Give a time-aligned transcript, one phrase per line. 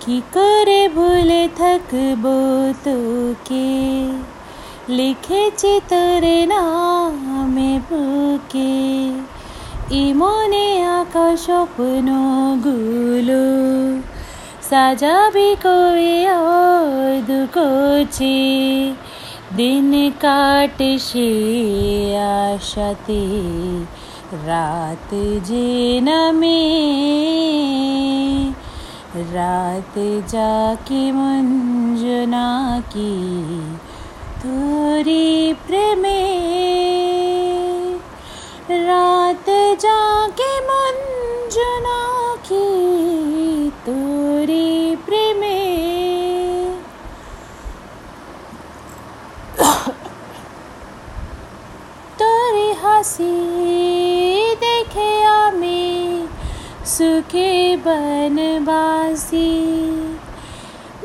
[0.00, 2.24] কি করে ভুলে থাকব
[2.84, 3.70] তোকে
[4.88, 8.78] লিখেছি তোরে নামে বুকে
[9.98, 13.42] ইমনে আঁকা স্বপ্নগুলো
[14.62, 18.36] সাজাবি করে আদু করছি
[19.56, 21.30] দিন কাটে সে
[22.40, 23.22] আশাতে
[24.46, 26.58] রাত যে নামে
[29.18, 29.94] रात
[30.30, 32.46] जाके मंजना
[32.92, 33.14] की
[34.42, 36.04] तोरी प्रेम
[38.88, 39.48] रात
[39.84, 41.98] जाके मंजना
[42.50, 42.68] की
[43.86, 45.42] तोरी प्रेम
[52.20, 53.34] तोरी हसी
[54.62, 55.82] देखे आमे
[56.88, 57.50] सुखे
[57.86, 58.87] बनबा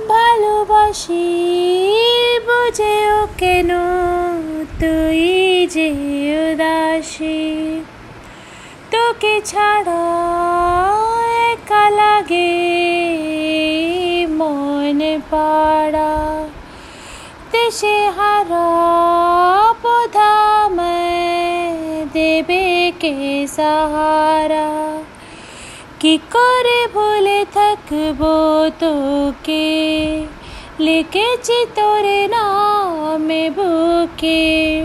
[0.07, 1.27] ভালোবাসি,
[2.45, 3.69] বুঝেও কেন
[4.79, 5.23] তুই
[5.69, 5.89] যে
[6.51, 7.81] উদাসী?
[8.91, 10.03] তোকে ছাড়া
[11.51, 12.55] একা লাগে
[14.29, 16.47] মন পাড়া।
[17.51, 18.83] দেশে হারা
[22.13, 24.93] দেবে কে সাহারা?
[26.03, 28.25] কি করে ভুলে থাকব
[28.79, 30.25] তোকে?
[30.79, 34.83] লিখেছি তোরে নামে বুকে।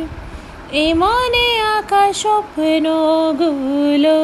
[0.72, 4.18] এ এমনে আঁকা স্বপ্নগুলো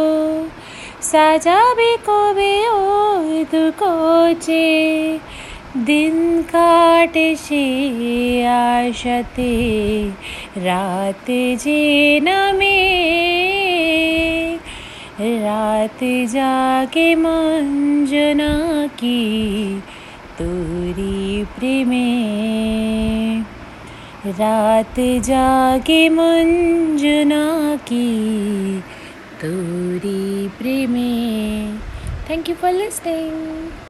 [1.03, 2.81] সাজাবে কবে ও
[3.53, 5.19] দুকোচে
[5.87, 9.55] দিন কাটে সে আশাতে,
[10.57, 13.24] রাত যে নামে
[15.85, 18.53] रात जाके मंजना
[18.99, 19.81] की
[20.39, 22.07] तोरी प्रेमे
[24.39, 27.45] रात जाके मंजना
[27.89, 28.09] की
[29.43, 31.11] तोरी प्रेमे
[32.31, 33.83] थैंक यू फॉर लिस्टिंग